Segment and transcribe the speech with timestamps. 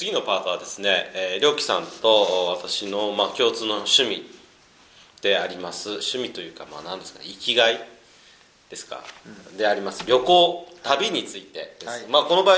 [0.00, 4.22] 次のパートはですね、えー、りょうきさんと私の、まあ、共通の趣味
[5.20, 5.90] であります。
[5.90, 7.78] 趣味というか、まあ、何ですかね生きがい
[8.70, 9.04] ですか、
[9.50, 10.06] うん、であります。
[10.06, 12.56] 旅行旅についてです、はい、まあ、この場合、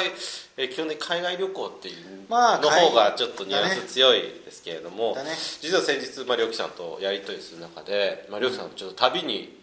[0.57, 5.31] えー、基本的に海外旅行っていうの方がちょっとニュアンス強いですけれども、ねね、
[5.61, 9.61] 実は先日、まあ、りょうきさんとやり取りする中で、まあ、りょうきさんちょっと旅に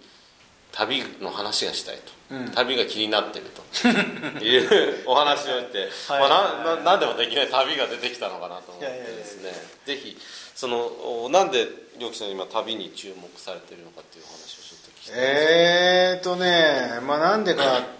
[0.71, 1.95] 旅の話がしたい
[2.29, 3.59] と、うん、旅が気になってると。
[4.43, 9.51] いうお話をして、まあ、な何でもできない旅が出てきたのかなと思ってですね。
[9.85, 10.17] ぜひ
[10.55, 11.67] そのなんで
[11.99, 17.98] 良樹さん今旅に注目されてるのかっていう話をちょっと聞きたいえーとねまあなんでか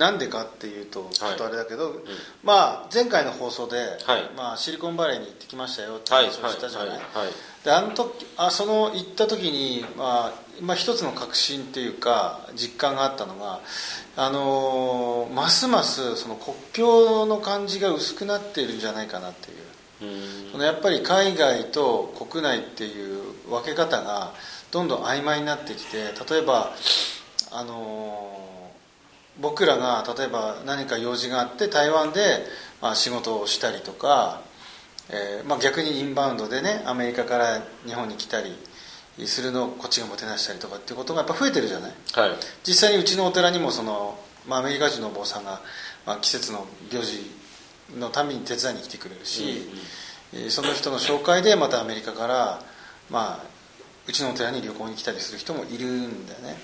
[0.00, 2.00] なんでかっていうとちょっとあれだけど、はいうん、
[2.42, 2.54] ま
[2.86, 6.98] あ前回の放送で、はい、まあ、シリコンバレーに行ってきましたよって話をしたじゃない、
[7.62, 10.32] であの時あその行った時に、まあ、
[10.62, 13.60] まあ一つの確信っていうか実感があったのが
[14.16, 19.56] あのー、ますますその国境の感じが薄くなっているんじゃないかなっていう。
[20.50, 24.32] そのやっぱり海外と国内っていう分け方が
[24.70, 26.72] どんどん曖昧になってきて例えば
[27.52, 28.49] あのー
[29.40, 32.46] 僕らが例えば何か用事があって台湾で、
[32.80, 34.42] まあ、仕事をしたりとか、
[35.10, 38.56] えーまあ、逆にインバウンドでねアメリカから日本に来たり
[39.26, 42.30] するのをこっちがもてなしたりとかっていうことがやっぱ増えてるじゃない、はい、
[42.64, 45.60] 実際にうちのお寺にもその、まあ、アメリカ人のお坊さんが、
[46.06, 47.30] まあ、季節の行事
[47.98, 49.66] のために手伝いに来てくれるし、
[50.34, 52.62] うんうん、その人の紹介でまたアメリカから、
[53.10, 53.44] まあ、
[54.06, 56.56] うちのお寺に旅行に来たりする人もいるんだよね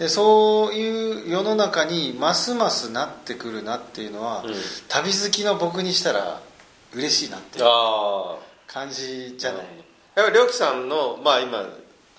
[0.00, 4.54] でそういう世の中にますますなってくるなっていうのは、うん、
[4.88, 6.40] 旅好きの僕にしたら
[6.94, 7.64] 嬉しいなっていう
[8.66, 9.60] 感じじゃない、
[10.16, 11.68] やっぱりりょうきさんのまあ今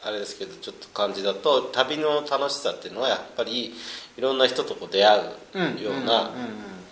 [0.03, 3.73] あれですけどちょっと感じだと旅の楽しさっていうのはやっぱり
[4.15, 5.23] いろんな人とこう出会う
[5.83, 6.29] ような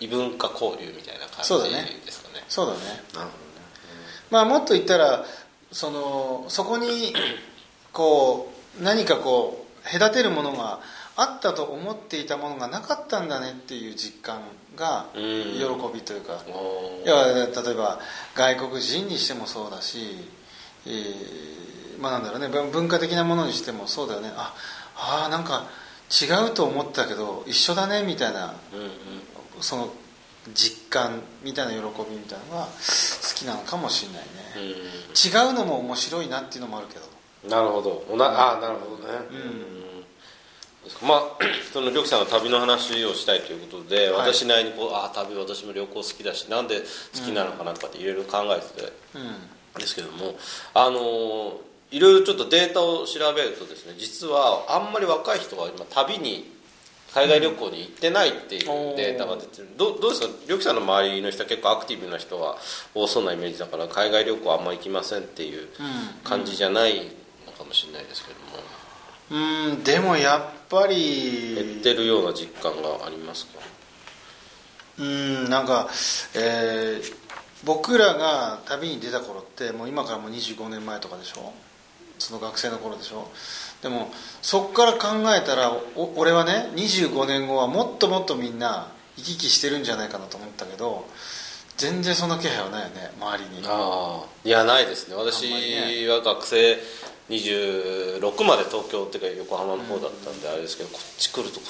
[0.00, 1.70] 異文化交流みたいな感じ
[2.04, 2.44] ですかね。
[2.48, 2.80] そうだね。
[2.80, 3.30] なるほどね、
[4.28, 5.24] まあもっと言ったら
[5.70, 7.14] そのそこに
[7.92, 10.80] こう何かこう隔てるものが
[11.16, 14.40] あったと思っていたものがなかったんだねっていう実感
[14.76, 15.18] が喜
[15.92, 16.40] びというか。
[17.04, 18.00] いや例えば
[18.34, 19.98] 外国人にしてもそうだし、
[20.86, 24.32] えー、まあなんだろうね文化的なものにしてもそうだよね。
[24.34, 24.54] あ
[25.26, 25.66] あなんか
[26.10, 28.90] 違うと思ったけど一緒だねみたいな、うんうん、
[29.60, 29.92] その
[30.54, 32.70] 実感みたいな喜びみたいなのが好
[33.34, 34.28] きなのかもしれないね、
[35.14, 37.09] 違うのも面白いなっていうのもあるけど
[37.48, 38.04] なるほど。
[38.10, 39.18] おなあなるほどね。
[39.30, 41.06] うん。
[41.06, 41.22] まあ
[41.72, 46.80] そのりょきさんが旅の話をしたいということで、はい、私なりにこうあ旅私も旅行好きだしなんで
[47.14, 50.34] 好きなのかなとかっていろいろ考えてて、うん、ですけども
[50.74, 56.50] あのいろいろちょっとデータを調べるとですね実はあんまり若い人が今旅に
[57.12, 60.28] 海外旅行に行ってないっていうデータが出てる、うん、どどうですか？
[60.48, 62.56] りょきさんの周りの人は結構アクティブな人は
[62.94, 65.68] 多そうなイメージだから海外旅行あんま行きませんっていう
[66.24, 67.19] 感じじゃないか
[67.70, 69.70] もしれないですけども。
[69.70, 71.54] うんでもやっぱり。
[71.54, 73.60] 減ってるような実感がありますか？
[74.98, 75.88] うんなんか、
[76.34, 77.14] えー、
[77.64, 81.52] 僕らが旅に出た頃ってもう今からもう25年前とかでしょ？
[82.18, 83.28] その学生の頃でしょ？
[83.82, 84.10] でも
[84.42, 85.72] そっから考えたら
[86.16, 91.06] 俺はね25年後はもっともっとみんな行き来してるんじゃないかなと思ったけど
[91.78, 93.62] 全然そんな気配はないよね周りに。
[93.66, 95.14] ああいやないですね。
[95.14, 95.46] 私
[96.08, 96.78] は学生
[97.30, 101.60] 26まで東京っていうか横浜の方だったんであれですけど、こっち来ると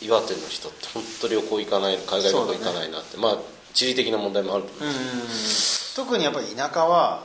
[0.00, 3.38] 岩手の人って本当旅行行かない海外旅行行かないなって、ね、まあ
[3.74, 4.92] 地理的な問題もあると思う。
[4.92, 7.24] んです特にやっぱり田舎は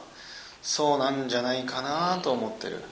[0.62, 2.84] そうなんじゃないかなと思ってる、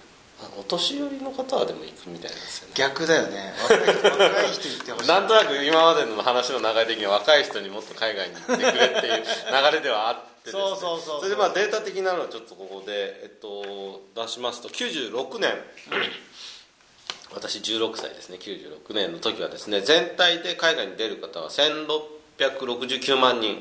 [0.57, 2.73] お年寄りの方はでも行くみたいですよね。
[2.75, 3.53] 逆だよね。
[3.63, 5.07] 若い人若い人行ってほしい。
[5.11, 10.61] なんとなく今までの話の流れ的には若い人にもっと海外に行ってくれっていう流れではあってですね。
[10.61, 15.51] そうそうそうそれでまあデータ的なのをちょっとここで、えっと、出しますと96年、
[17.33, 18.37] 私16歳ですね。
[18.39, 23.57] 96年の時はですね全体で海外に出る方は1669万人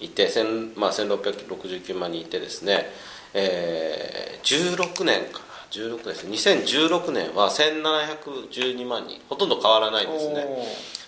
[0.00, 0.28] いて、
[0.76, 2.86] まあ、1669万人いてですね。
[3.34, 5.52] えー、16年かな。
[5.70, 9.20] 16年です2016年は1712万人。
[9.28, 10.46] ほとんど変わらないですね。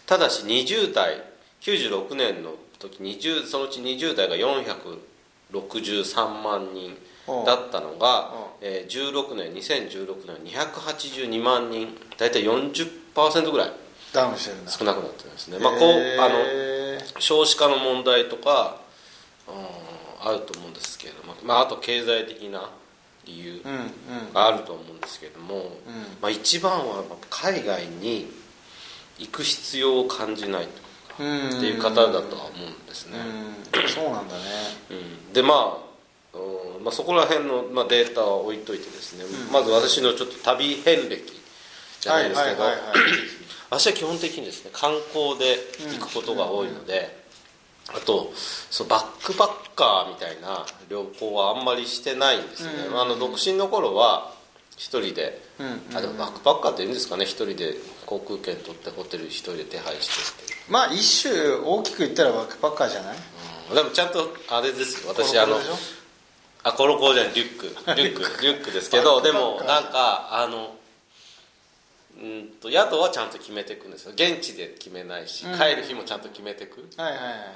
[0.07, 1.23] ただし20代
[1.61, 6.97] 96年の時20そのうち20代が463万人
[7.45, 11.89] だったのが、えー、16年2016年282万人
[12.19, 13.73] 大体40%ぐらい。
[14.13, 15.83] ダウンしてる少なくなってますね、まあ、こう
[16.21, 16.37] あの
[17.19, 18.81] 少子化の問題とか、
[19.49, 19.55] うん
[20.25, 22.71] あると思うんですけれども、まあ、あと経済的な
[23.27, 23.63] 理由
[24.33, 25.77] があると思うんですけれども、
[26.23, 28.31] まあ、一番は海外に
[29.19, 30.84] 行く必要を感じないと
[31.15, 33.19] っていう方だとは思うんですね。
[33.89, 34.41] そうなんだね、
[34.91, 35.85] うん、でまあ
[36.83, 41.33] まあ、そこら辺の、まあ、データは置いといてですね、うん、まず私のちょっと旅遍歴
[42.01, 42.65] じゃないですけど、
[43.71, 45.57] 私は基本的にですね観光で
[45.97, 47.25] 行くことが多いので、
[47.89, 54.33] あとそのバックパッカーみたいな旅行はあんまりしてないんですね、うん、あの独身の頃は
[54.77, 57.25] 一人で、うん、あでもバックパッカーっていうんですかね。
[57.25, 57.75] 一人で
[58.07, 61.35] 航空券取ってホテル一人で手配してってまあ一種
[61.65, 63.17] 大きく言ったらバックパッカーじゃない、
[63.71, 65.13] うん、でもちゃんとあれですよ。
[65.13, 65.57] 私あの
[66.63, 67.35] あコロコロじゃない。
[67.35, 67.67] リュック。
[67.97, 68.43] リュック。
[68.43, 70.77] リュックですけどでもなんかあの
[72.21, 74.13] うんと宿はちゃんと決めていくんですよ。
[74.13, 76.85] 現地で決めないし、うん、帰る日もちゃんと決めていくっ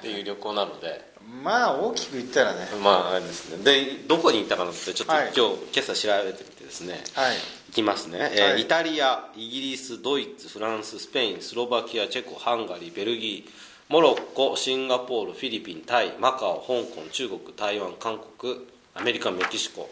[0.01, 1.09] ていう旅行なので、
[1.43, 2.67] まあ大きく言ったらね。
[2.81, 3.63] まああれですね。
[3.63, 7.37] でどこに行ったかなってちょっと、はい、今日今朝調べてみてですね、はい、
[7.69, 13.51] 行きますね、えー、はい、イタリアイギリスドイツフランススペインスロバキアチェコハンガリーベルギー
[13.89, 19.89] モロッコシンガポールフィリピンタイマカオ香港中国台湾韓国アメリカメキシコ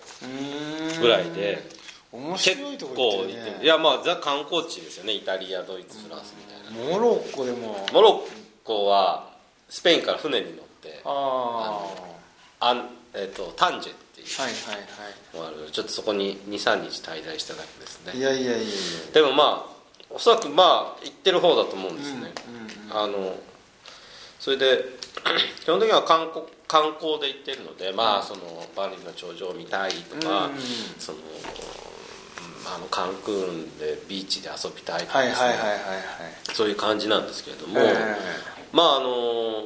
[0.99, 1.63] ぐらいで
[2.11, 5.13] 面白いとこ行って、ね、いやまあザ観光地ですよね。
[5.13, 6.97] イタリアドイツフランスみたいな。
[6.97, 7.85] モロッコでも。
[7.93, 9.29] モロッコは
[9.69, 11.79] スペインから船に乗ってあ
[12.59, 13.93] あん、えーと、タンジェ
[14.35, 15.71] はいはいはい。
[15.71, 18.13] ちょっとそこに23日滞在しただけですね。
[18.13, 18.67] いやいやいや
[19.13, 19.77] でもまあ
[20.09, 23.35] おそらくまあ行ってる方だと思うんですね、うんうんうん、あの
[24.39, 24.85] それで
[25.63, 28.41] 基本的には観光観光で行ってるので、まあ、その
[28.75, 30.53] バリの頂上を見たいとか、うん、
[30.99, 31.19] その
[32.65, 35.55] あのカンクーンでビーチで遊びたいとかですね。
[36.53, 37.79] そういう感じなんですけれども、
[38.73, 39.63] まああの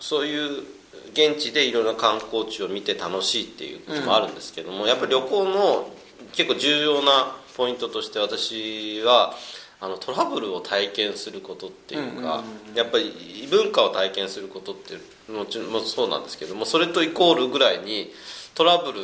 [0.00, 0.64] そういう
[1.12, 5.90] 現地でいろんな観光地を見て楽しいっていうこともあるんですけども、うん、やっぱり旅行の
[6.32, 9.34] 結構重要なポイントとして私は
[9.80, 14.94] あのトラブルを体験することっていうか、やっぱり異文化を体験することって
[15.32, 18.10] もちろんそうなんですけどもそれとイコールぐらいに
[18.54, 19.00] トラブル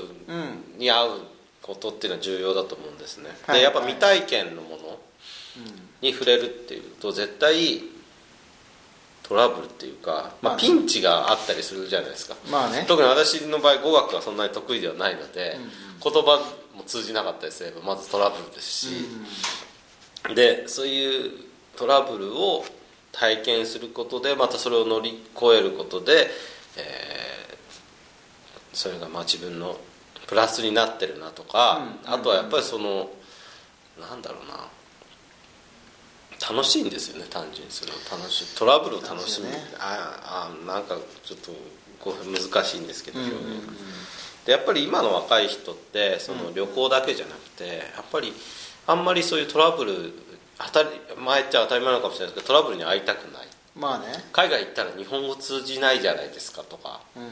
[0.78, 1.08] に合う
[1.62, 4.98] ことっていうのは重要だと思うんですね、でやっぱ未体験のもの
[6.02, 7.82] に触れるっていうと絶対
[9.28, 15.58] トラブルっていうか、まあ、ピンチがあったりするじゃないですか、まあね、特に私の場合語学はそんなに得意ではないので、
[16.02, 16.40] 言葉
[16.76, 18.86] も通じなかったりすればまずトラブルですし、
[20.34, 21.32] でそういう
[21.76, 22.64] トラブルを
[23.12, 26.28] 体験することでまたそれを乗り越えることで、
[26.76, 29.76] えー、それがまあ自分の
[30.26, 33.08] プラスになってるなとか、うん、あとはやっぱりその、
[33.96, 34.68] うん、なんだろうな
[36.48, 41.50] 楽しいんですよね単純にそれを楽しいトラブルを楽しむ、ね、ああなんかちょっと
[42.00, 43.56] こう難しいんですけど表現、うんうん。
[43.58, 43.66] うん、
[44.44, 47.64] でやっぱり今の若い人ってその旅行だけじゃなくて
[47.96, 48.32] やっぱり
[48.86, 50.12] あんまりそういうトラブル
[50.58, 50.88] 当たり
[51.18, 53.48] 前っちゃ当たり前なのかもしれないですけどトラブルに会いたくない。
[53.74, 54.06] まあね。
[54.32, 57.30] 海外行ったら日本語通じないじゃないですかとか、うんうん、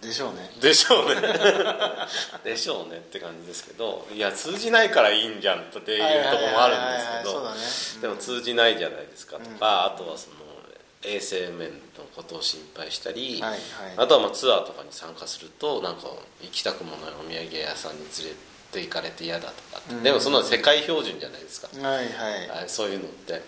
[0.00, 0.50] でしょうね。
[0.60, 1.20] でしょうね。
[2.44, 10.36] でしょうねって感じですけどいや通じないからいいんじゃんっていうところもあるんですけどでも通じないじゃないですかとか、うん、あとはその
[11.02, 13.60] 衛生面のことを心配したり、はいはい、
[13.96, 16.08] あとはまあツアーとかに参加するとなんか
[16.42, 23.40] 行きたくもないお土産屋さんに連れてて行かれて嫌だとか、うん、でもその世界標準じゃないですか、はいはい、そういうのって、うん、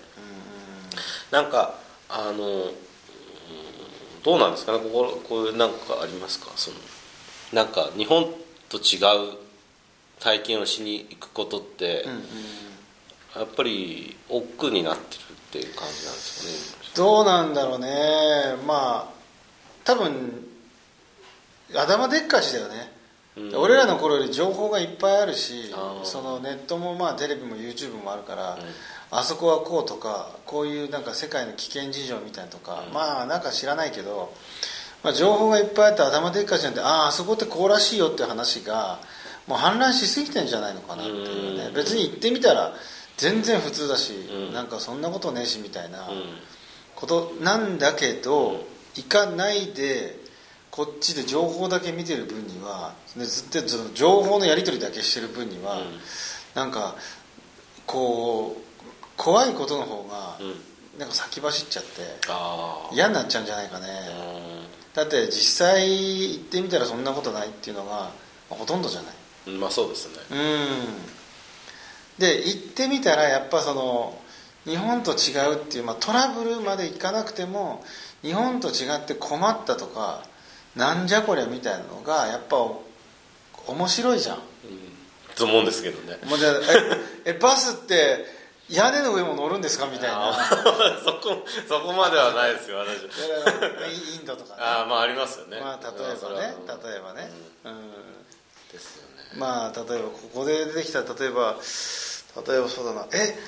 [1.31, 1.79] なんか
[2.09, 2.71] あの
[4.25, 4.79] どうなんですかね？
[4.79, 6.53] こここういうなんかありますか？
[6.57, 6.77] その
[7.53, 8.27] なんか日本
[8.69, 8.99] と違
[9.33, 9.37] う
[10.21, 12.21] 体験をしに行くことって、うんうん、
[13.37, 16.91] やっぱり億劫になってるっていう感じなんですかね？
[16.95, 17.89] どうなんだろうね。
[18.67, 19.13] まあ
[19.85, 20.47] 多分
[21.75, 22.93] 頭でっかちだよね
[23.57, 25.75] 俺らの頃より情報がいっぱいあるし
[26.05, 28.61] そのネットもまあテレビも YouTube もあるから、うん、
[29.11, 34.35] あそこはこうとかこういうなんか世界の危険事情みたいなとか、うん、まあなんか知らないけど、
[35.03, 39.01] まあ、情報がいっぱいあって頭でっかちなんであああそこってこうらしいよって話が
[39.47, 42.75] もう氾濫しすぎてんじゃないのかなっていうね、うん、別に行ってみたら
[43.17, 46.07] 全然普通だし、うん、なんかそんなことねえしみたいな
[46.95, 50.22] ことなんだけど、行かないで
[50.73, 55.85] こっちで情報だけ見てる分にはずっとその情報のやり取りだけしてる分には、うん、
[56.55, 56.97] なんか
[57.87, 60.39] こう怖いことの方が、
[60.99, 61.91] なんか先走っちゃって
[62.95, 63.87] 嫌になっちゃうんじゃないかね、
[64.95, 68.11] だって実際行ってみたらそんなことないっていうのが、ま
[68.53, 69.11] あ、ほとんどじゃな
[69.55, 70.15] い、まあそうですね。
[70.31, 70.39] うん。
[72.19, 74.19] で行ってみたらやっぱその
[74.65, 77.85] 日本と違うっていう、まあ、トラブルまでいかなくても
[78.23, 80.25] 日本と違って困ったとか
[80.77, 82.57] なんじゃこりゃみたいなのがやっぱ
[83.67, 84.43] 面白いじゃん、うん、
[85.37, 86.19] と思うんですけどね。
[86.29, 86.55] もうじゃえ
[87.31, 88.25] えバスって
[88.69, 90.33] 屋根の上も乗るんですかみたいな。
[91.05, 93.03] そこそこまではないですよ私。
[93.03, 95.61] インドとか、ね、ああまあありますよね。
[95.61, 96.55] まあ例えばね。
[96.85, 97.31] 例えばね、
[97.65, 97.93] うん、うん、
[98.73, 99.31] ですよね。
[99.37, 101.57] まあ例えばここで出てきた例えば
[102.47, 103.07] 例えばそうだな。
[103.13, 103.39] え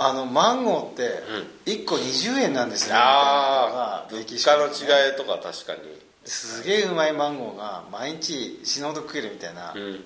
[0.00, 1.24] あのマンゴーって
[1.66, 5.80] 1個20円なんですね、うん、ああ物価の違いとか確かに
[6.28, 10.00] すげえうまいマンゴーが毎日死ぬほど食えるみたいな、うんうん、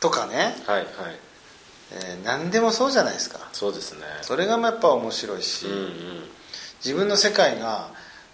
[0.00, 0.56] とかね。
[0.66, 0.86] はいはい
[1.94, 3.38] えー、何でもそうじゃないですか。
[3.52, 4.00] そうですね。
[4.22, 5.90] それがやっぱ面白いし、うんうん、
[6.82, 7.90] 自分の世界が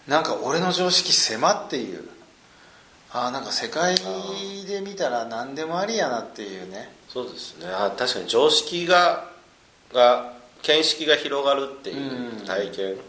[0.06, 2.08] なんか俺の常識狭っていう。
[3.10, 3.96] ああなんか世界
[4.66, 6.92] で見たら何でもありやなっていうね。
[7.08, 7.66] そうですね。
[7.66, 9.30] あ確かに常識が
[9.92, 13.00] が見識が広がるっていう体験、うん、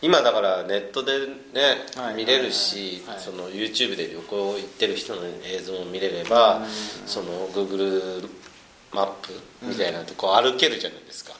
[0.00, 1.32] 今だからネットでね、
[1.96, 6.66] はい、見れるし、はい、その YouTube で旅行行ってる人の映像も見れれば、うん、
[7.06, 8.28] その Google
[8.92, 11.32] マップみたいなとこ歩けるじゃないですか。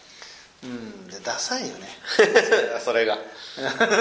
[0.64, 1.06] うん。
[1.06, 1.88] でダサいよね。
[2.84, 3.14] それが。
[3.14, 3.18] い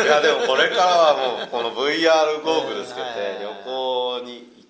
[0.07, 4.65] やでもこれからはもうこの VR ゴーグルつけて旅行に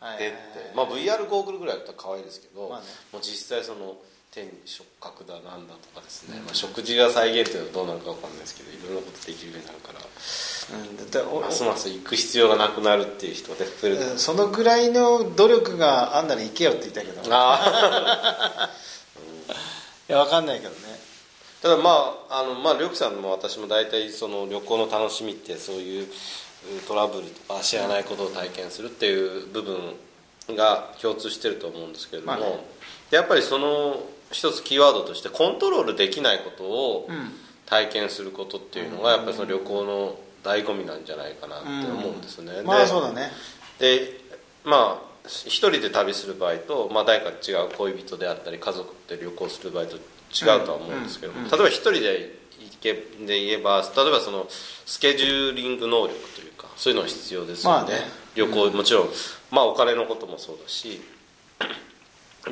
[0.00, 0.72] 行ってって。
[0.74, 3.96] まあ VR ゴーグルぐらいだったら可愛いですけど、まあね、もう実際その
[4.32, 17.34] 手に触覚だなんだとかですね、まあ、食事が再現っていうのはどうなるか分かんないですけどいろんなことできるようになるから、うん、だってますます行く必要がなくなるっていう人で増えるそのぐらいの努力があんなら行けよって言ったけど。
[17.34, 18.70] ああ、
[20.08, 20.76] いや分かんないけどね。
[21.60, 26.08] ただまああのまあ緑さんも私も大体その旅行の楽しみってそういう
[26.86, 29.96] トラブルとか知らないことを体験するっていう部分
[30.56, 32.64] が共通してると思うんですけれども、まあね、
[33.10, 37.08] やっぱりその一つキーワードとしてコントロールできないことを
[37.66, 43.30] 体験することっていうのがやっぱりその旅行の醍醐味なんじゃないかなって思うんですね、うん、まあそうだね。
[43.78, 44.20] で
[44.64, 57.78] まあ一人で旅する場合と、まあ、誰か違う恋人であったり家族で旅行する場合と違うとは思うんですけども、例えば一人で行けで言えば例えばそのスケジューリング能力というかそういうのは必要ですよね。
[57.82, 57.96] まあね、
[58.34, 59.08] 旅行もちろん、
[59.50, 61.02] まあ、お金のこともそうだし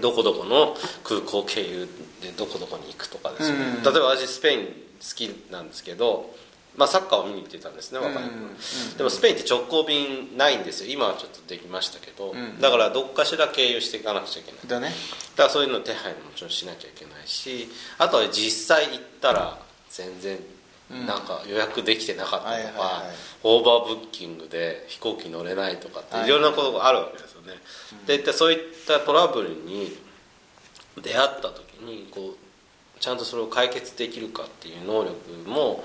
[0.00, 1.88] どこどこの空港経由
[2.20, 4.72] でどこどこに行くとかですね、うん、例えば私スペイン好
[5.14, 6.34] きなんですけど、
[6.76, 10.90] まあ、サッカーを見に行ってたんですね若い頃、うん、でもスペインって直行便ないんですよ。
[10.92, 14.60] 今はちょっとできましたけど、うん、だからどっかしら経由していかなくちゃいけない。
[14.66, 14.88] だ,、ね、
[15.36, 17.68] だからそういうの手配ももちろんしなきゃいけないし
[17.98, 19.58] あとは実際行ったら
[19.90, 20.38] 全然
[20.90, 23.02] なんか予約できてなかったとか、
[23.42, 27.54] オーバーブッキングで飛行機乗れないとかっていろんなことがあるわけですよね、
[28.06, 29.96] でそういったトラブルに
[31.02, 35.84] 出会った時にこうちゃんとそれを解決できるかっていう能力も、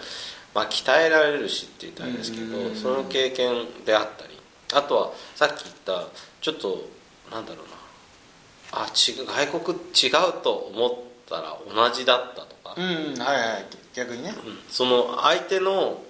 [0.53, 4.37] まあ、鍛えられるしって言ったらあれですけど、その経験であったり
[4.73, 6.07] あとはさっき言った
[6.41, 6.89] ちょっと
[7.31, 7.73] なんだろうな。
[8.75, 10.93] あ違う外国違うと思っ
[11.29, 12.83] たら同じだったとか、うん、
[13.21, 13.65] はいはい。
[13.93, 16.01] 逆にね、うん、その相手の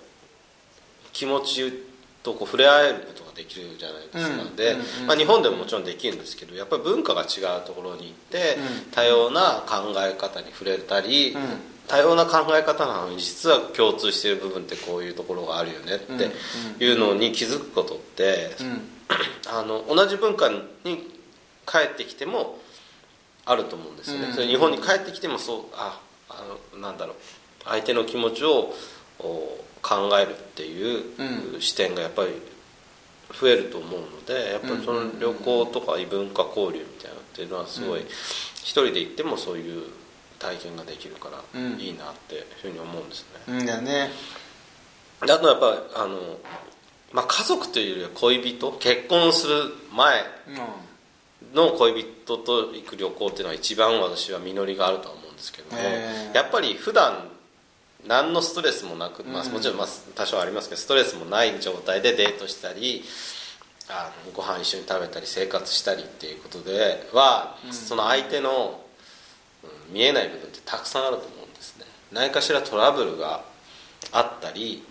[1.12, 1.83] 気持ち
[2.23, 8.57] とこう触れ合えることができるじゃないですか、うん、で、まあ、日本でももちろんできるんですけどやっぱり文化が違うところに行って、
[8.91, 11.35] 多様な考え方に触れたり、
[11.87, 18.51] 多様な考え方なのに実は共通している部分ってこういうところがあるよねっていうのに気づくことって、
[19.51, 20.63] あの同じ文化に
[21.65, 22.57] 帰ってきても
[23.45, 25.99] あると思うんですよね、それ日本に帰ってきてもそうあ
[26.29, 27.15] あのなんだろう。
[27.65, 28.73] 相手の気持ちを
[29.20, 32.29] 考えるっていう視点がやっぱり
[33.39, 39.84] 増えると思うのでやっぱりその旅行とか異文化交流みたいなっていうのはすごい一人で行ってもそういう
[40.39, 43.60] 体験ができるからいいなっていうふうに思うんですね。
[43.60, 44.10] うんだね。
[45.22, 46.20] あとやっぱりあの、
[47.13, 50.24] まあ、家族というよりは恋人結婚する前
[51.53, 55.82] の恋人と行く旅行っていうのは一番私は実りがあるとは思うんですけども、
[56.34, 57.29] やっぱり普段
[58.07, 63.03] 何のストレスもなく、まあ、もちろんまあ多少ありますけどストレスもない状態でデートしたり
[63.89, 68.79] あのご飯一緒に食べたり生活したりっていうことでは、その相手の、
[69.63, 71.86] うん、見えない部分ってたくさんあると思うんですね。
[72.12, 73.43] 何かしらトラブルが
[74.12, 74.83] あったり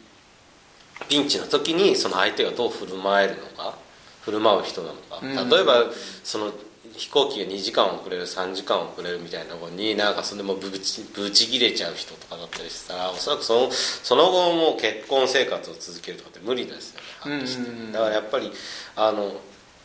[1.08, 3.74] ピンチの時にその相手がどう振る舞えるのか
[4.22, 5.84] 振る舞う人なのか、例えば
[6.22, 6.52] その
[6.96, 16.94] 飛行機が2時間遅れる3時間遅れるみたいなところになんかそれでもブチブチ切れちゃう人とかだったりしたらおそらくそのその後も結婚生活を続けるとかって無理です
[17.24, 18.52] よねだからやっぱり
[18.96, 19.32] あの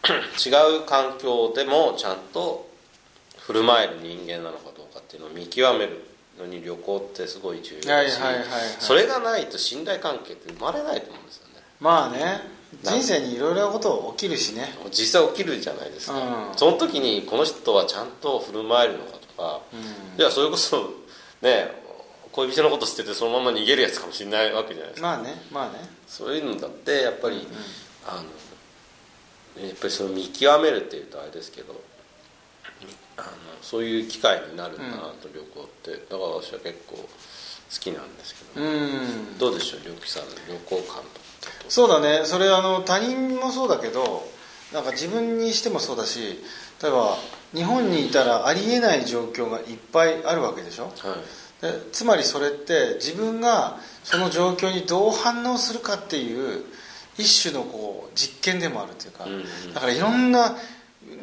[0.45, 2.69] 違う環境でもちゃんと
[3.39, 6.03] 振る舞える人間なのかどうかっていうのを見極める
[6.37, 8.17] のに旅行ってすごい重要だし
[8.79, 11.53] それがないと信頼関係って生まれないと思うんですよね。
[11.79, 14.67] まあね人生にいろいろなこと起きるしね。
[14.91, 20.77] 実際起きるじゃないですか、うん、その時にこの人はちゃんと振る舞えるのかとか、うん、いやそれこそ
[21.41, 21.71] ね
[22.31, 25.07] 恋人のこと捨ててそのまま逃げるやつかもしれないわけじゃないですか。
[25.07, 25.89] まあねまあね。
[26.07, 27.47] そういうのだってやっぱり、うんうん、
[28.05, 28.24] あ
[29.62, 31.81] のやっぱりその見極めるっていうとあれですけど
[33.17, 33.27] あの
[33.62, 34.86] そういう機会になるな
[35.19, 37.07] と、旅行ってだから私は結構好
[37.79, 41.26] きなんですけど、うん、どうでしょう良樹さん旅行感と
[41.69, 42.25] そうだね。
[42.25, 44.27] それあの他人もそうだけど
[44.73, 46.43] なんか自分にしてもそうだし
[46.81, 47.17] 例えば
[47.53, 51.17] 日本にいたらありえない状況がいっぱいあるわけでしょ、は
[51.59, 56.65] い、でつまりそれって自分がその状況にどう反応するかっていう
[57.17, 60.55] 一種のこう実験でもあるというか、うんうん、だからいろんな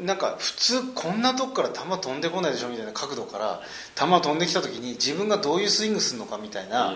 [0.01, 2.69] なんか普通こんなとこから球飛んでこないでしょ？
[2.69, 3.61] みたいな角度から
[3.95, 6.95] 球飛んできた時に自分がどういうスイングするのかみたいな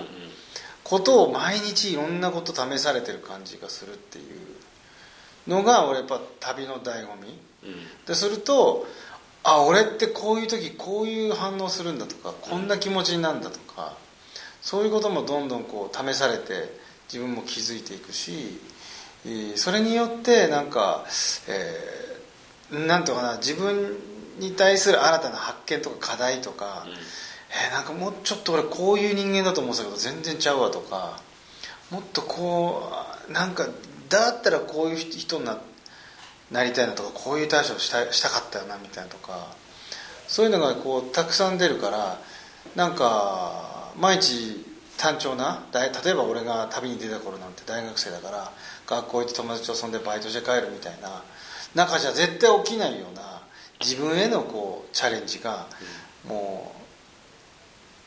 [0.88, 8.86] ことを毎日いろんなこと試されてる感じがするっていうのが俺やっぱ旅の醍醐味、うん、ですると
[9.44, 13.96] あ俺ってこういう時こういう反応するんだとかこんな気持ちになるんだとか
[14.62, 16.78] そういうこともどんどんこう試されて
[17.12, 18.60] 自分も気づいていくし
[19.56, 21.04] それによってなんか、
[21.48, 22.08] えー
[22.70, 23.96] なんとかな自分
[24.38, 26.92] に対する新たな発見とか課題とか、うん、
[27.50, 31.20] えー、なんかもうちょっと俺こういう人間だと思ってたけど全然ちゃうわとか
[31.90, 32.92] もっとこ
[33.28, 33.66] うなんか
[34.08, 35.58] だったらこういう人にな
[36.50, 39.54] なりたいなとかこういう対処をしたしたかったよなみたいなとか
[40.26, 42.20] そういうのがこうたくさん出るから
[42.74, 44.64] なんか毎日
[44.98, 48.52] 単調な例えば俺が旅に出た頃なんて大学生だから
[48.86, 51.22] 学校行って友達と遊んでバイトして帰るみたいな
[51.74, 53.42] 中じゃ絶対起きないような
[53.80, 55.66] 自分へのこうチャレンジが
[56.26, 56.87] もう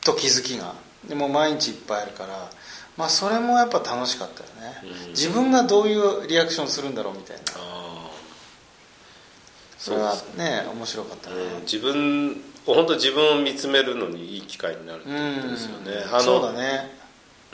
[0.04, 0.74] と気づきが。
[1.08, 2.50] でも毎日いっぱいあるから。
[2.96, 7.42] まあそれもやっぱ楽しかったよね、うん、自分がどういうリアクションするんだろうみたいな。
[9.78, 10.64] それはね。
[10.72, 16.90] 面白かったね、うん、自分本当自分を見つめるのにいい機会になるってことですよね、うん、そうだね。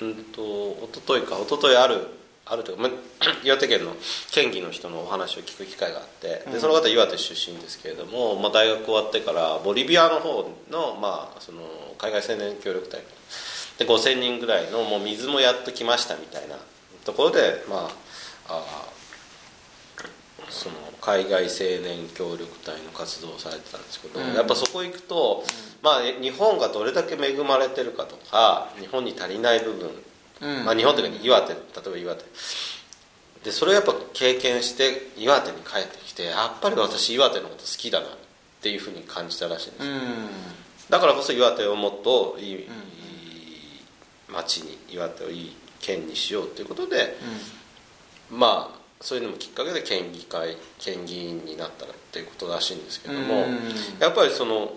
[0.02, 1.38] うんと一昨日か。
[1.38, 2.08] 一昨日ある
[2.44, 2.92] あるというか、まあ、
[3.44, 3.92] 岩手県の
[4.30, 6.44] 県議の人のお話を聞く機会があって。
[6.50, 11.60] でその方岩手出身ですけれども、まあ、大学終わってからボリビアの方の,、まあその
[11.98, 13.00] 海外青年協力隊。
[13.78, 16.56] で5000人ぐらいのもう水もやっと来ましたみたいな。
[17.04, 17.88] ところで、ま
[18.48, 18.88] あ、あ
[20.50, 25.44] その海外青年協力隊の活動をされてたんですけど、うん、やっぱそこ行くと、
[25.82, 29.90] まあ、日本がどれだけ恵まれてるかとか日本に足りない部分。
[30.64, 32.24] まあ、日本というか岩手例えば岩手。
[33.44, 38.10] でそれをやっぱ経験して岩手に帰ってきてやっぱり私岩手のこと好きだなっ
[38.60, 39.86] ていうふうに感じたらしいんです、
[40.90, 42.68] だからこそ岩手をもっといい,、
[44.28, 47.16] 町に岩手をいい県にしようということで、
[48.30, 53.44] まあそういうのもきっかけで県議会県議員になったらっていうことらしいんですけども、
[54.00, 54.72] やっぱりその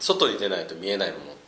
[0.00, 1.41] 外に出ないと見えないものって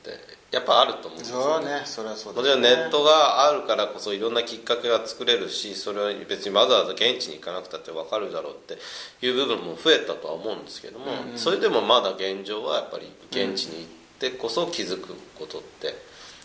[0.54, 1.60] やっぱあると思うんですよ。
[1.60, 8.78] ねそれはそうもちろんネットがあるからこそいろんなきっかけが作れるしそれは別にわざわざ現地に行かなくたって分かるだろうって
[9.26, 13.86] いう部分も増えたとは思うんですけども、うんうん、それでもまだ現状はやっぱり現地に行っ
[14.20, 15.96] てこそ気づくことって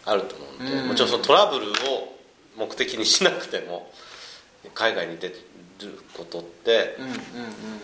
[0.06, 2.18] あると思うんで、うんうん、もちろんそのトラブルを
[2.58, 3.92] 目的にしなくても
[4.74, 5.36] 海外に出る
[6.18, 7.18] ことって、うんうんうん、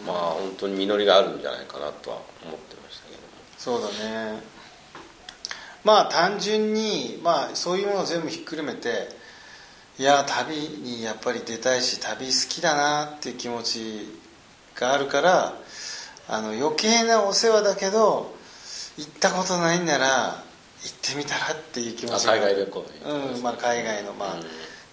[0.08, 3.28] まあ本当に実りがあるんじゃないかなとは思ってましたけども。
[3.58, 3.88] そうだ
[4.34, 4.55] ね
[5.86, 9.08] まあ単純に、まあ、そういうものを全部ひっくるめて
[9.98, 14.10] いや旅にやっぱり出たいし旅好きだなっていう気持ち
[14.76, 15.54] があるから
[16.28, 18.36] あの余計なお世話だけど
[18.98, 20.44] 行ったことないんなら
[20.84, 22.86] 行ってみたらっていう気持ちが海外旅行
[23.36, 24.36] うんまあ、海外のまあ、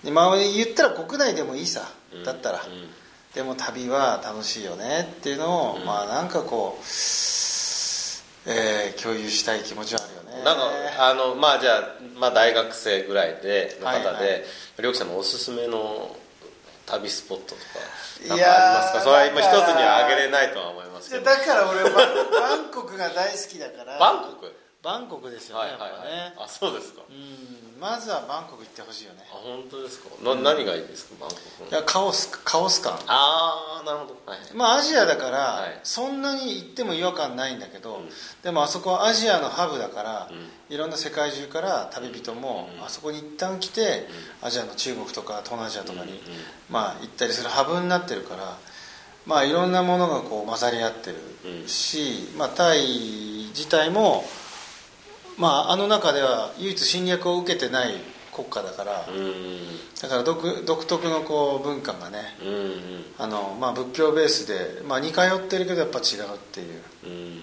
[0.04, 1.90] うん、まあ言ったら国内でもいいさ
[2.24, 2.72] だったら、うん。
[2.72, 2.88] うん、
[3.34, 6.82] でも旅は楽しいよねっていうのを、まあなんかこう、
[8.46, 10.62] えー、共有したい気持ちはあるよなんか
[10.98, 14.44] あのまあじゃあ、まあ、大学生ぐらいでの方で、
[14.80, 16.16] はいさんのおすすめの
[16.86, 17.60] 旅スポットとか
[18.28, 19.00] 何かありますか？
[19.00, 21.24] それは今一つには挙げれないとは思いますけど。
[21.24, 23.98] だから俺バンコクが大好きだから。
[23.98, 24.61] バンコク？
[24.82, 26.34] バンコクですよね、はいはいはい、ね。
[26.36, 27.02] あそうですか。
[27.08, 27.80] うん。
[27.80, 29.20] まずはバンコク行ってほしいよね。
[29.32, 30.08] あ本当ですか。
[30.24, 32.94] な、何がいいですかバンコクいやカオスカオス感。
[33.06, 38.08] ああなるほど、はい、まあアジアだから、はい、そんなに行っても違和感ないんだけど、うん、
[38.42, 44.08] でもあそこはアジアのハブだから、うん、いろんな世界中から旅人も、あそこに一旦来て、
[44.40, 46.20] アジアの中国とか東南アジアとかに、
[46.68, 48.56] まあ行ったりするハブになってるから
[49.26, 54.24] まあいろんなものがこう混ざり合ってるし、まあタイ自体も
[55.38, 57.94] まあ、あの中では唯一侵略を受けてない
[58.32, 59.06] 国家だから、
[60.00, 62.18] だから独独特のこう文化がね、
[63.18, 67.42] あのまあ、仏教ベースで、まあ、似通ってるけどやっぱ違うっていう、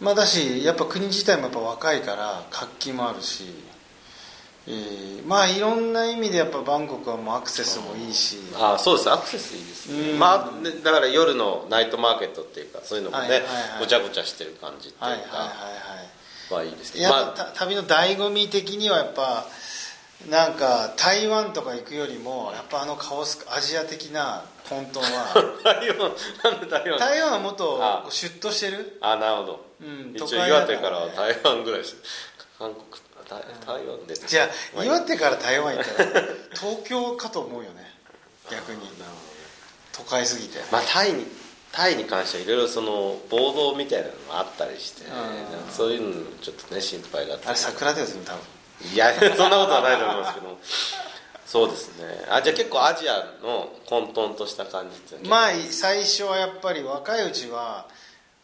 [0.00, 3.44] まあだしやっぱ国自体もやっぱ若いから活気もあるし、
[4.66, 8.38] えー、まあいろんな意味でやっぱバンコクはもうアクセスもいいし。
[8.54, 9.10] ああそうです。
[9.10, 10.50] アクセスいいですね、まあ
[10.84, 13.48] だから夜のナイトマーケットっていうかそういうのもね、はいはいは
[13.78, 15.06] い、ごちゃごちゃしてる感じっていうか。
[15.06, 15.99] はいはいはいはい
[16.64, 19.46] いいですね、まあ、旅の醍醐味的にはやっぱ
[20.28, 25.34] なんか台湾とか行くよりもやっぱあのカオスアジア的な混沌は。
[25.64, 26.12] 台湾
[26.44, 26.98] なんで台湾？
[26.98, 28.98] 台湾はもっとシュッとしてる？
[29.00, 31.94] あなるほど、うん、一応岩手からは台湾ぐらいし
[32.58, 32.84] 韓国
[33.64, 34.14] 台湾で。
[34.14, 37.94] じゃあ岩手から台湾行ったら 東京かと思うよね。
[38.50, 38.80] 逆に。
[39.92, 40.58] 都会すぎて。
[40.70, 41.26] まあタイに
[41.72, 45.02] タイに関してはいろいろその暴動みたいなのもあったりして、
[45.70, 48.40] そういうのちょっとね心配があってあれ桜ですね多分。
[48.92, 50.58] いやそんなことはないと思いますけど。
[51.50, 52.04] そうですね。
[52.30, 57.88] あじゃあ結構アジアの混沌とした感じってまあ最初はやっぱり若いうちは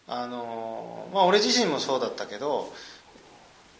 [0.08, 2.72] あのまあ俺自身もそうだったけど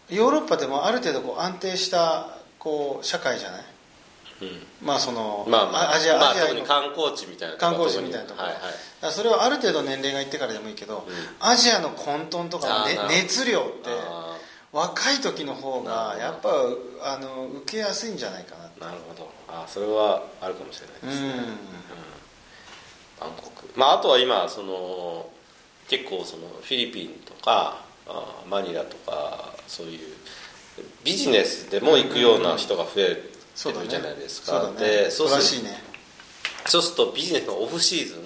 [0.09, 3.65] ヨーロッパでもある程度こう安定したこう社会じゃない、うん、
[4.83, 8.55] まあその、まあまあ、アジア、まあ、アジアに観光地みたいな観光地みたいなところ、はい
[9.01, 13.89] はい、それはある程度年齢がいってからでもいいけど、うん、アジアの混沌とか、ね、熱量って
[14.71, 16.49] 若い時の方がやっぱ
[17.03, 19.31] あの受けやすいんじゃないかななるほど。
[19.47, 21.45] あそれはあるかもしれないですね、うん、
[23.19, 23.69] バンコク。
[23.75, 25.29] まああとは今その
[25.87, 29.99] 結構そのフィリピンとかあマニラとかそういう
[31.03, 35.77] ビジネスでも行くような人が増えてるじゃないですか、でそうする、ね、
[36.65, 38.17] そうするとビジネスのオフシーズン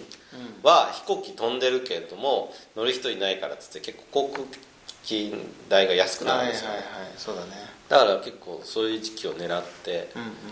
[0.63, 4.43] は飛行機飛んでるけれども乗る人いないからっつって結構航空
[5.03, 5.33] 機
[5.69, 7.71] 代が安くなるんですよ、はいはいはい、そうだね。
[7.89, 10.09] だから結構そういう時期を狙って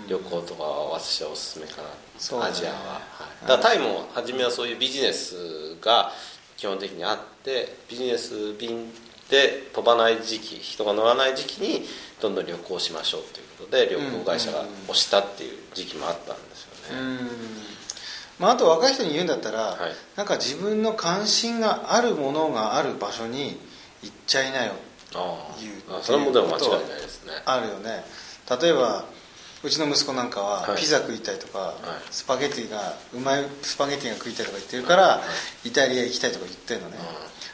[0.10, 3.02] 旅行とかは私はおすすめかな、うんうん、アジアは、は
[3.46, 6.12] い、だからタイも初めはそういうビジネスが
[6.58, 8.92] 基本的にあってビジネス便
[9.30, 11.86] で飛ばない時期人が乗らない時期に
[12.22, 17.08] どんどん旅行しましょうということで旅行会社が押したっていう時期もあったんですよね、うん。
[17.08, 17.30] うん。
[18.40, 19.78] まあ、あと若い人に言うんだったら、はい、
[20.16, 23.60] なんか自分の関心があるものがある場所に
[24.02, 24.74] 行っちゃいなよ
[25.60, 27.34] 言うそれもでも間違いないですね。
[27.46, 28.04] あるよね。
[28.62, 29.06] 例えば、
[29.62, 31.76] うちの息子なんかはピザ食いたいとか、はい、
[32.12, 35.22] スパゲティがうまいスパゲティが食いたいとか言ってるから、は
[35.66, 36.98] い、イタリア行きたいとか言ってるのね、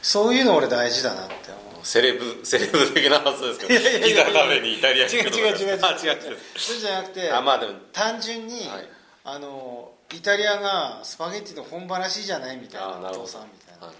[0.03, 1.44] そういうの俺大事だなって
[1.85, 5.37] セレブ セレブ的な発想ですけどピザ食べにイタリア行くとか。
[5.37, 5.73] 違う違う違う違う。
[5.73, 8.89] 違うそうじゃなくてあ、まあ、でも単純に、はい、
[9.23, 13.95] あのイタリアがスパゲティの本場らしいじゃないみたいなお父さんみたいな、はい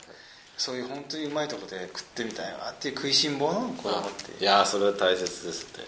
[0.58, 4.42] そういう本当にうまいとこで食ってみたいわっていう食いしん坊の子供って。
[4.42, 5.84] いやそれは大切ですね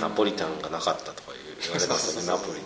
[0.00, 2.60] ナポリタンがなかったとか言われますねナポリ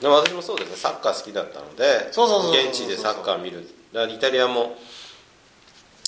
[0.00, 0.76] でも私もそうですね。
[0.76, 3.68] サッカー好きだったので現地でサッカー見る。
[3.94, 4.76] イタリアも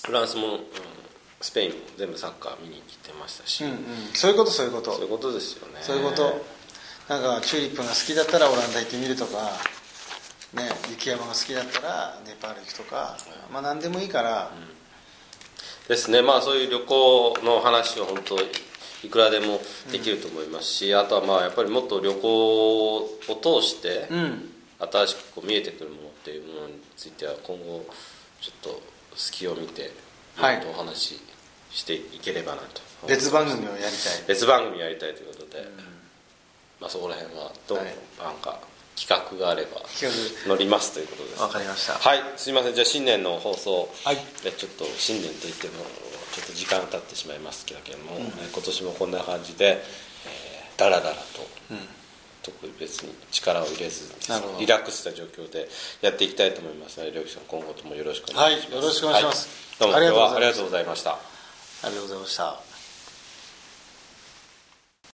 [0.05, 0.61] フランスも、うん、
[1.47, 3.77] スペインも全部サッカー見に来てましたし、うんうん、
[4.15, 4.93] そういうことそういうこと。
[4.95, 5.75] そういうことですよね。
[5.81, 6.45] そういうこと。
[7.09, 9.53] なんかチューリップが好きだったらオランダ行ってみるとか
[10.55, 13.17] ね、雪山が好きだったらネパール行くとか、
[13.53, 16.21] まあ何でもいいから、うん、ですね。
[16.21, 18.37] まあそういう旅行の話は本当
[19.07, 19.61] いくらでも
[19.93, 23.09] できると思いますし、うん、あとはまあやっぱりもっと旅行を
[23.41, 24.09] 通して、
[24.81, 27.87] 新しくこう見えてくるものっていうものについては今後
[28.41, 28.83] ちょっと
[29.15, 29.93] 隙を見て
[30.37, 31.36] もっとお話し
[31.77, 33.93] していければなと、はい、別番組をやりたい。
[34.27, 35.69] 別番組やりたいということで、
[36.81, 37.87] まあ、そこら辺はどう、はい、
[38.19, 38.59] なんか
[38.97, 39.83] 企画があれば
[40.49, 41.43] 乗りますということです。
[41.43, 41.93] わかりました。
[41.93, 42.23] はい。
[42.37, 42.75] すいません。
[42.75, 45.85] じゃあ新年の放送、はい、ちょっと新年といっても
[46.33, 49.83] ちょっと時間が経ってしまいますけども、うん、今年もこんな感じで、
[50.25, 51.21] えー、だらだらと、
[51.71, 51.79] うん、
[52.43, 54.13] 特別に力を入れず
[54.59, 55.67] リラックスした状況で
[56.03, 59.49] やっていきたいと思いますので両さん今後ともよろしくお願いします、はい、よろしくお願いします、
[59.83, 61.19] はい、どうも今日はありがとうございました
[61.83, 62.66] ありがとうございました。